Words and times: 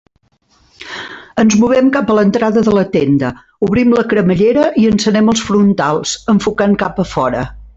Ens 1.43 1.57
movem 1.63 1.91
cap 1.97 2.09
a 2.09 2.15
l'entrada 2.19 2.63
de 2.69 2.73
la 2.77 2.85
tenda, 2.95 3.31
obrim 3.67 3.93
la 3.99 4.07
cremallera 4.15 4.67
i 4.85 4.89
encenem 4.93 5.31
els 5.35 5.45
frontals, 5.51 6.17
enfocant 6.35 6.75
cap 6.87 7.05
a 7.07 7.11
fora. 7.17 7.47